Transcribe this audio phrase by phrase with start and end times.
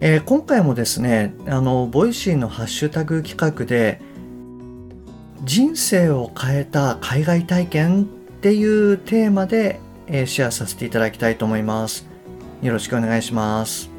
[0.00, 4.00] えー、今回もですねあの Voicy のハッシュタグ企画で
[5.42, 8.06] 人生を変えた海外体験っ
[8.40, 12.06] ていうテーマで、えー、シェアさせていただきたいと思います。
[12.62, 13.90] よろしくお願いします。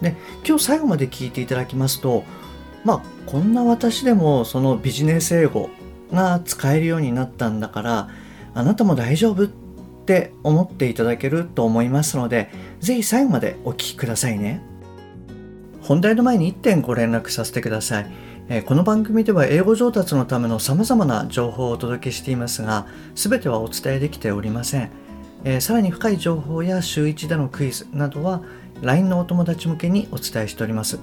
[0.00, 2.24] で今日最後まで聞いていただきますと
[2.84, 5.70] まあこんな私でもそのビジネス英語
[6.12, 8.08] が使えるようになったんだから
[8.54, 12.50] あなたも大丈夫って思っていただけると思いますので
[12.80, 14.67] 是非最後までお聞きくださいね。
[15.88, 18.62] 本題の前に1点ご連絡させてください。
[18.66, 24.90] この番組では英語上達のための様々な情報をお届けしていますが全てはお伝えできておりません、
[25.44, 28.42] え、さらに深い情報や週1でのクイズなどは
[28.82, 30.98] LINE のお友達向けにお伝えしております。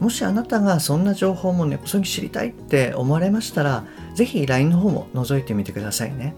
[0.00, 3.84] もしあなたがそんな情報も根こそぎ知りたいって思われましたら
[4.14, 6.34] ぜひ LINE の方も覗いてみてくださいね。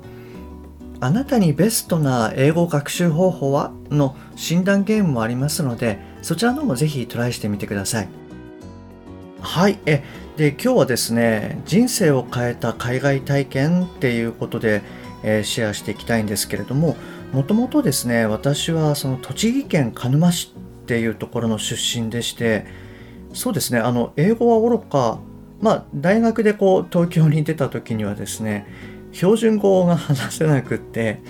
[1.00, 8.08] あなたにベストな英語学習方法はの診断ゲームもありますのでそちらの方もぜひトライしてみてください。
[9.40, 10.02] はいえ
[10.36, 14.82] で今日はですね人生を変えた海外体験っていうことで、
[15.22, 16.96] えー、シェアしていきたいんですけれども
[17.32, 22.66] もともとですね私はその栃木県鹿沼市っていうところの出身でして
[23.32, 25.20] そうですねあの英語はおろか
[25.60, 28.66] まあ大学でこう東京に出た時にはですね
[29.12, 31.20] 標準語が話せなくって、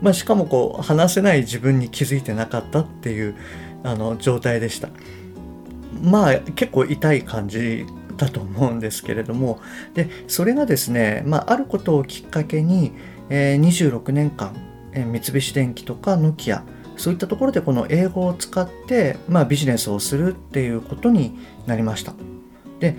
[0.00, 3.36] まあ、しかもこう話せない自分に気づいてなかったっていう
[3.82, 4.88] あの状態でした
[6.02, 9.60] まあ結構痛い感じだと思うんですけれども
[9.94, 12.92] でそれがですね、まあ、あることをきっかけに、
[13.30, 14.54] えー、26年間、
[14.92, 16.64] えー、三菱電機とかノキア
[16.96, 22.14] そういったところでこの英語を使って、まあ、ビジネスをするっていうことになりました。
[22.80, 22.96] で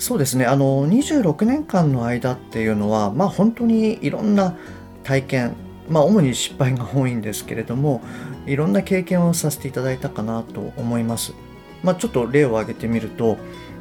[0.00, 4.56] そうですねあの26年間の間っていうのは、まあ、本当にいろんな
[5.04, 5.56] 体験
[5.88, 8.02] まあ主に失敗が多いんですけれども
[8.46, 11.34] いろんな経験をさせていただいたかなと思います。
[11.82, 13.38] まあ、ちょっと例を挙げてみると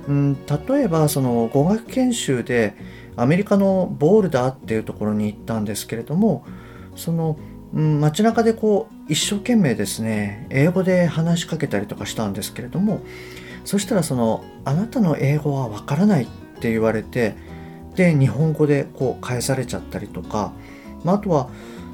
[0.09, 0.37] うん、
[0.67, 2.75] 例えばその語学研修で
[3.15, 6.45] アメリカのボールダーっていうところに行ったんですけれども
[6.95, 7.37] その、
[7.73, 13.01] うん、街中でこう一生懸命ですね英語で話しかけたりとかしたんですけれども
[13.65, 16.27] そしたらその「あなたの英語はわからない」っ
[16.59, 17.35] て言われて
[17.95, 20.53] で日本語でこう返されちゃったりとか、
[21.03, 21.49] まあ、あとは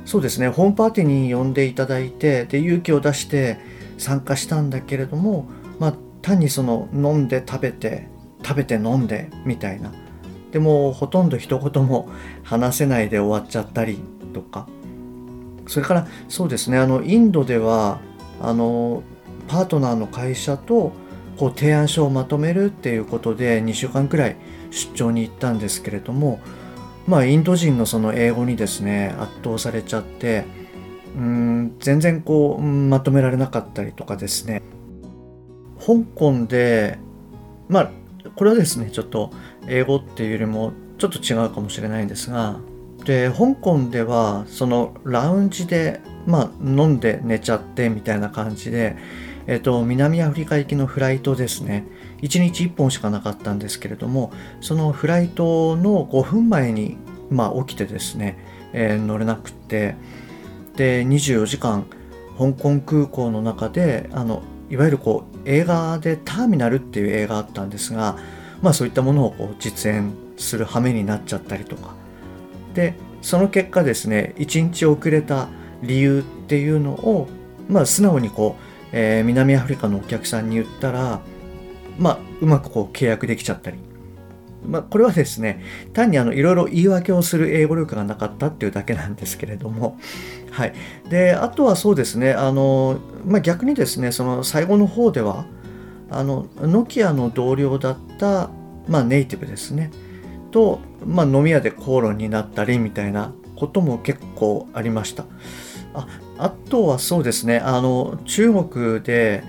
[0.05, 3.57] そうですねホームパーティーに呼んでいただいてで勇気を出して
[3.97, 5.45] 参加したんだけれども、
[5.79, 8.07] まあ、単にその飲んで食べて
[8.43, 9.91] 食べて飲んでみたいな。
[10.51, 12.07] でもほとんど一言も
[12.43, 13.99] 話せないで終わっちゃったり
[14.33, 14.67] とか。
[15.67, 17.99] それからそうですねあのインドでは
[18.39, 19.03] あの
[19.47, 20.93] パートナーの会社と
[21.37, 24.35] こう提案書をまとめるっていうことで2週間くらい
[24.71, 26.39] 出張に行ったんですけれども
[27.07, 30.45] まあインド人のその英語にですね圧倒されちゃって
[31.15, 34.61] うん全然こうまとめられなかったりとかですね。
[35.79, 36.97] 香港で
[37.69, 37.91] まあ
[38.35, 39.31] これはですねちょっと
[39.67, 42.59] 英語っていうよりもちょっと違うかもしれないんですが
[43.05, 48.97] で香港ではそのラウンジでまあ飲んで寝ちゃってみたいな感じで
[49.47, 51.85] えっと南アフリカ行きのフライトですね。
[52.21, 56.97] 1日1本しかなかったんですけれどもそのフライトの5分前に
[57.29, 58.37] まあ起きてですね、
[58.73, 59.95] えー、乗れなくって
[60.75, 61.85] で24時間
[62.37, 68.17] 香港空港の中であのいわゆるこう映画で「ターミナル」っていう映画あったんですが、
[68.61, 71.93] まあ、そういったものをこう実演する羽目になっちゃったりとか。
[72.73, 75.47] でその結果ですね1日遅れた
[75.81, 77.27] 理由っていうのを、
[77.69, 78.64] まあ、素直にこう、
[78.97, 81.19] えー、南アフリカのお客さんに言ったら、
[81.99, 83.77] まあ、うまくこう契約できちゃったり。
[84.65, 89.99] まあ、これはですね単にあのいろいろ言い訳をする英語力がなかったっていうだけなんですけれども、
[90.49, 90.73] はい、
[91.07, 92.97] であとはそうですねあの、
[93.27, 95.45] まあ、逆にですねその最後の方では
[96.09, 98.49] あのノキアの同僚だった、
[98.87, 99.91] まあ、ネイティブですね。
[100.49, 105.25] と、まあ、飲み屋で口論になったりみたいなことも結構ありました。
[105.93, 109.43] ああとはそうですねあの中国で、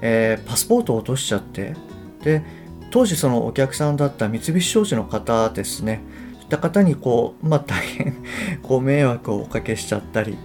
[0.00, 1.74] えー、パスポートを落としちゃって
[2.22, 2.42] で
[2.90, 6.00] 当時そのお客さんだった三菱商事の方ですね
[6.34, 8.14] そういった方にこう、まあ、大変
[8.62, 10.38] ご迷惑をおかけしちゃったり、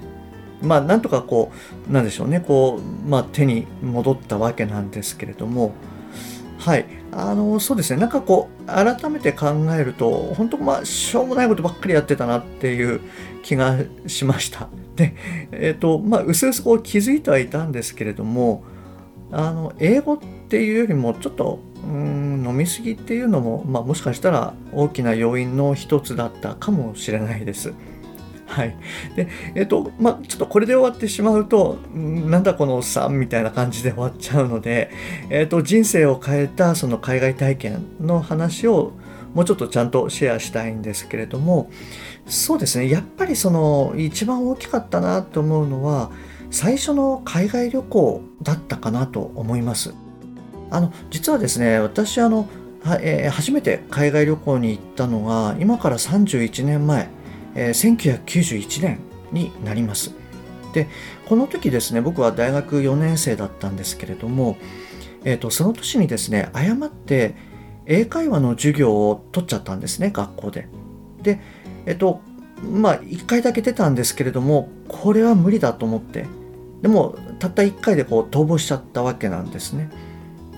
[0.62, 1.52] まあ、なんとかこ
[1.90, 5.74] う、なんでしょうね、こう、まあ、手に戻ったわけなんですけれども、
[6.58, 6.86] はい。
[7.16, 13.02] あのそうですねなんかこう改めて考えると本当まあしょうもないことばっかりやってたなっていう
[13.44, 13.78] 気が
[14.08, 15.16] しました で
[15.52, 18.64] えっ、ー、とまあうすうすこう気づいてはいたんですけれども
[19.32, 20.20] あの英語っ
[20.50, 27.74] ていうよりもちょっとうん飲み過ぎっていうのも、まあ、もしかしたら大きな要因の一つだったかもしれないです。
[28.54, 28.76] はい。
[29.16, 34.92] で、えっ、と、まあ、ちょっとこれで終わってしまうと、なんだこのおっさんみたいな感じで終わっちゃうので、
[35.32, 38.94] えっ、と、人生を変えたその海外体験の話を
[39.34, 41.72] もうちょっとちゃんとシェアしたいんですけれども、
[42.28, 46.12] そうですね、やっぱりその一番大きかったなと思うのは、
[46.52, 49.96] 最初の海外旅行だったかなと思います。
[50.70, 52.48] あの、実はですね、私あの、
[52.84, 57.10] はえー、初めて海外旅行に行ったのが今から31年前、
[57.56, 59.00] えー、1991年
[59.32, 60.14] になります。
[60.74, 60.88] で
[61.28, 64.58] この時ですね僕は大学4年生だったんですけれども、
[65.24, 67.36] えーと、その年にですね誤って
[67.86, 70.68] 英会話の授業を取っちゃったんですね学校で。
[71.22, 71.40] で
[71.86, 72.22] えっ、ー、と
[72.64, 76.26] まあ1回だけ出たんですけれどもこれは無理だと思って
[76.82, 79.90] でもたった1回でこう逃亡しちゃったわけなんですね。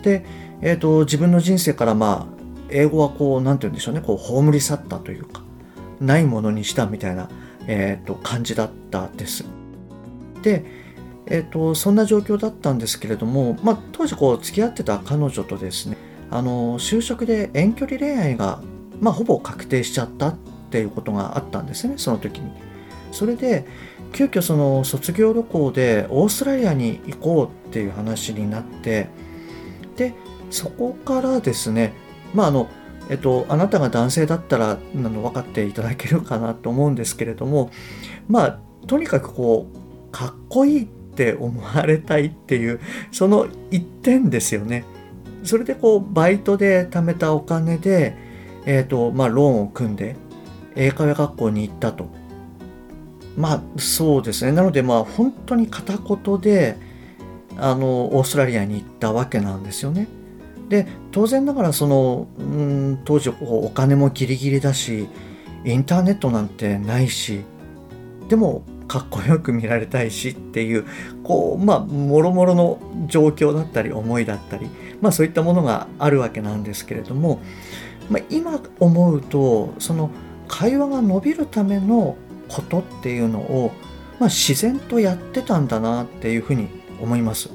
[0.01, 0.25] で、
[0.61, 2.35] えーと、自分の人生からまあ
[2.69, 5.44] 英語はこう何て言うんでしょうねこう葬り去ったというか
[5.99, 7.29] ないものにしたみたいな、
[7.67, 9.45] えーと、感じだったです。
[10.41, 10.63] で、
[11.27, 15.97] えーと、そんな状況だったんですけれども、まあ、当時こう付き合ってた彼女とですね
[16.29, 18.61] あの就職で遠距離恋愛が、
[18.99, 20.35] まあ、ほぼ確定しちゃったっ
[20.69, 22.51] ていうことがあったんですねその時に。
[23.11, 23.65] それで
[24.11, 29.07] 急遽その卒業旅行でオーストラリアに行こうっていう話になって
[29.95, 30.13] で
[30.49, 31.93] そこからですね
[32.33, 32.69] まああの
[33.09, 37.69] えっと、あなたが男性だったらあの分かっていただけるかなと思うんですけれども
[38.27, 42.79] まあとにかくこうかっこいいって思われたいっていう
[43.11, 44.85] その一点ですよね。
[45.43, 48.15] それでこうバイトで貯めたお金で、
[48.65, 50.15] えーとまあ、ローンを組んで
[50.75, 52.07] 英会話学校に行ったと。
[53.37, 54.51] まあそうですね。
[54.51, 56.77] なのでまあ本当に片言で
[57.57, 60.07] あのオーストラリアに行ったわけなんですよね。
[60.69, 65.07] で当然ながらそのうん当時お金もギリギリだし
[65.63, 67.41] インターネットなんてないし
[68.29, 70.85] でもかっこよく見られたいしっていう
[71.23, 74.69] こうまあもろもろの状況だったり思いだったり
[75.01, 77.39] まあそういったものがあるわけなんですけれども、
[78.09, 80.11] まあ、今思うとその
[80.47, 82.15] 会話が伸びるための
[82.47, 83.71] ことっていうのを、
[84.19, 86.67] まあ、自然とやってたんだなっていうふうに
[87.01, 87.49] 思います。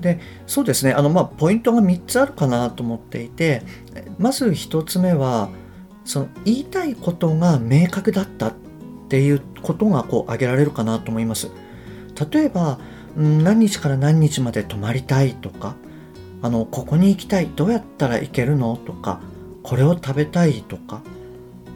[0.00, 3.62] でそうですねあの、まあ、ポイントが3つあるかなと思っていて
[4.18, 5.48] まず1つ目は
[6.04, 8.54] その言いたいことが明確だったっ
[9.08, 11.50] ていうことがこう挙げられるかなと思います。
[12.32, 12.78] 例えば
[13.16, 15.76] 何日から何日まで泊まりたいとか
[16.42, 19.20] あのここに行きたいどうやったら行けるのとか
[19.62, 21.02] これを食べたいとか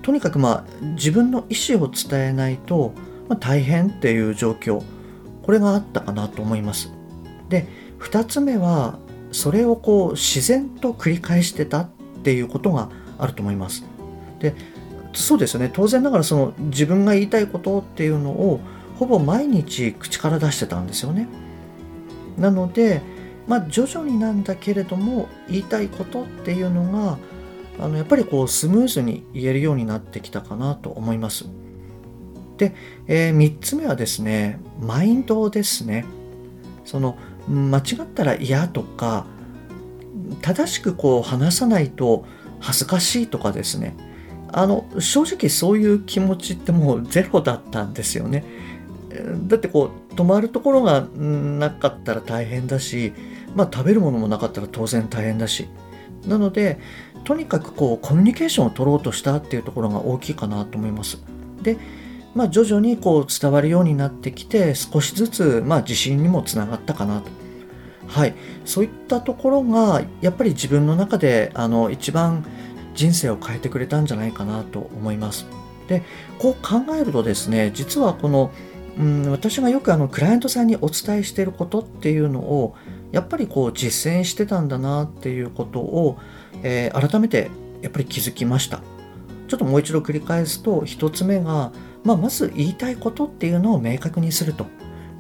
[0.03, 2.93] とにかくまあ自分の意思を伝えないと、
[3.29, 4.83] まあ、大変っていう状況
[5.43, 6.93] これがあったかなと思います。
[7.49, 7.67] で
[8.01, 8.99] 2つ目は
[9.33, 11.89] それをこう自然と繰り返してたっ
[12.23, 13.85] ていうことがあると思います。
[14.41, 14.55] で
[15.13, 18.61] そうですよね当然ながらその自分が言いたいことっていうのを
[18.97, 21.29] ほぼ毎日口から出してたんですよね。
[22.39, 23.03] なので
[23.47, 27.19] まあ徐々になんだけれども言いたいことっていうのが
[27.85, 31.47] あのやっぱりこうスムーズに言えるようになってきたかなと思います。
[32.57, 32.75] で、
[33.07, 36.05] えー、3つ目はですねマインドですね。
[36.85, 37.17] その
[37.51, 39.27] 間違ったら嫌とか
[40.41, 42.25] 正しくこう話さないと
[42.61, 43.97] 恥ずかしいとかですね。
[44.53, 48.45] あの正直そういう気持ちってもうゼロだったんですよね。
[49.47, 53.13] だってこう泊まるところがなかったら大変だし
[53.55, 55.69] まあ食べるものもなかったら当然大変だし。
[56.27, 56.79] なので
[57.25, 61.19] とにかくこうコミュニケーションを取ろうとしたっていうところが大きいかなと思います。
[61.63, 61.77] で
[62.35, 67.31] まあ、徐々にこう伝わるようになってきて少しずつまあ自信にもつながったかなと。
[68.07, 68.35] はい、
[68.65, 72.45] そういったところがやっぱり自分の中であの一番
[72.95, 75.47] 人生を変えてくれたんじゃないかなと思います。
[75.89, 76.03] で
[76.39, 78.53] こう考えるとですね実はこの、
[78.99, 82.77] うん、私がよくあのクライアントさんにお伝えしていることっていうのを
[83.13, 86.19] やっぱりこう実践してたんだなっていうことを、
[86.63, 87.51] えー、改めて
[87.83, 88.83] やっぱり気づきました。
[89.51, 91.73] ちょっともう一度繰り返すと1つ目が
[92.05, 94.67] まあ、まず言いたいことっていうのを明確にすると。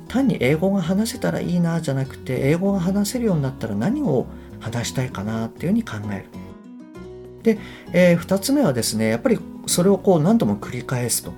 [0.09, 4.27] 単に英語が話せたらいいなじゃなくて英語が話せるようになったら何を
[4.59, 6.25] 話したいかなっていうふうに考える。
[7.45, 7.59] で、
[7.93, 11.33] えー、2つ目はですねやっぱりそれをこう何度も繰り返すと。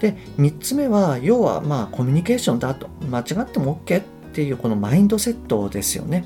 [0.00, 2.88] で3つ目は要はまあコミュニケーションだと。
[3.10, 6.24] 間違っても OK っていうこのマインドセットですよね。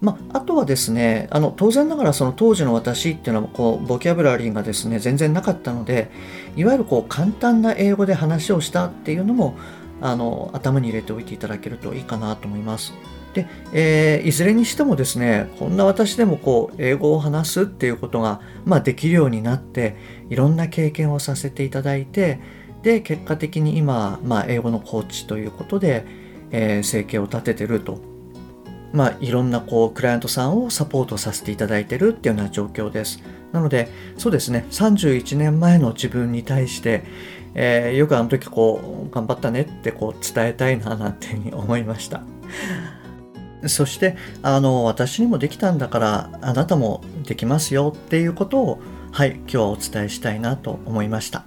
[0.00, 6.10] まあ、あとはですねあの当然ながらその当時の私っていうのはこうボキャブラリーがですね全然なかったので
[6.56, 9.58] いわゆるこう簡単な英語で話をしたっていうのも
[10.00, 12.92] あの頭に入れておいていただけるといいかなと思います。
[13.34, 19.96] で、えー、いずれにしてもですねこんな私でもこう英語を話すっていうことが、まあ、できるようになって
[20.30, 22.40] いろんな経験をさせていただいて
[22.82, 26.06] で結果的に今、まあ、英語のコーチということで、
[26.52, 28.00] えー、生計を立ててると
[28.92, 33.22] まあ、いろんなこうクライアントさんをサポートさせていただいてるっていうような状況です。
[33.52, 37.04] なので、そうですね、31年前の自分に対して、
[37.54, 42.22] えー、よくあの時こう、頑張ったねってこう伝えたいななんていうふうに思いました。
[43.66, 48.78] そして、あの、私にもできたんだから、あなたもできますよっていうことを、
[49.10, 51.44] はい、今日はお伝えしたいなと思いました。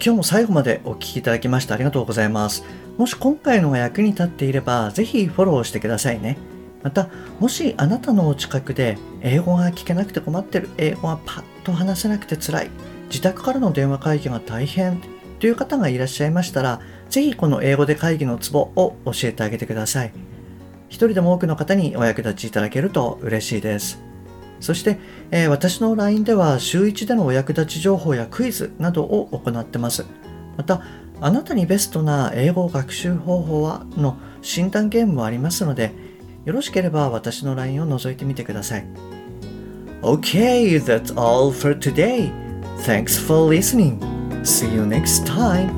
[0.00, 2.64] 今日も最後までお聴きいただきましてありがとうございます。
[2.98, 6.36] もし今回のが役に立っていれば、ぜひフォローしてくださいね。
[6.82, 12.70] また、もしあなたのお近くで英語が聞けなくて困ってる、英語がパッと話せなくて辛い、
[13.08, 15.00] 自宅からの電話会議が大変
[15.38, 20.12] という方がいらっしゃいましたら、ぜひこの英語で会議のツボを教えてあげてください。
[20.88, 24.02] 一人でも多くの方にお役立ちいただけると嬉しいです。
[24.58, 24.98] そして、
[25.30, 30.04] えー、私の LINE では週1でのお役立ち情報やクイズなどを行ってます。
[30.56, 30.82] また、
[31.20, 35.92] あなたにベストな英語学習方法はの診断ゲームもありますので、
[36.44, 38.86] よろしければ私の LINE を覗いてみてください。
[40.02, 42.32] Okay, that's all for today.
[42.84, 43.98] Thanks for listening.
[44.42, 45.68] See you next time.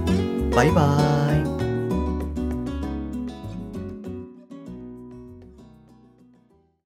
[0.51, 1.20] Bye bye.